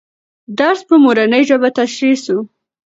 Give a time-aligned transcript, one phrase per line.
[0.59, 2.37] درس په مورنۍ ژبه تشریح سو.